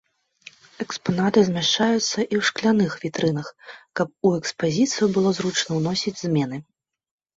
Экспанаты 0.83 1.39
змяшчаюцца 1.49 2.19
і 2.23 2.35
ў 2.39 2.49
шкляных 2.49 2.91
вітрынах, 3.03 3.47
каб 3.99 4.07
у 4.31 4.33
экспазіцыю 4.41 5.07
было 5.19 5.29
зручна 5.41 5.71
ўносіць 5.83 6.19
змены. 6.27 6.57